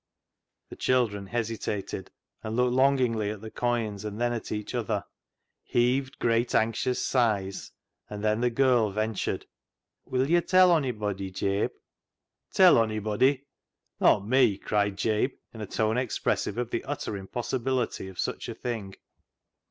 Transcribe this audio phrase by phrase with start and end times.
[0.69, 2.09] The children hesitated,
[2.43, 5.05] looked longingly at the coins and then at each other,
[5.61, 7.71] heaved great, anxious sighs,
[8.09, 9.45] and then the girl ventured
[10.07, 11.73] —"Will yo' tell onybody, Jabe?""
[12.55, 13.43] Tell onybody?
[13.99, 18.55] Not me" cried Jabe, in a tone expressive of the utter impossibility of such a
[18.55, 18.95] thing.